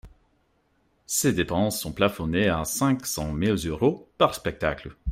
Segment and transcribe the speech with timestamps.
[1.05, 4.97] Ces dépenses sont plafonnées à cinq cent mille euros par spectacle.